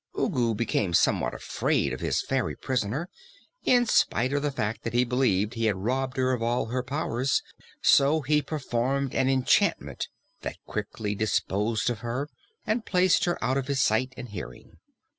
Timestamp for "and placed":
12.65-13.25